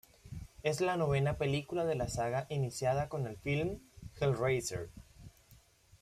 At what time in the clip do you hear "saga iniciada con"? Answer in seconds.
2.09-3.27